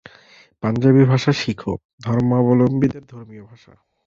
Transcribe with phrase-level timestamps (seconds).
[0.63, 1.61] পাঞ্জাবি ভাষা শিখ
[2.03, 3.73] ধর্মাবলম্বীদের ধর্মীয় ভাষা।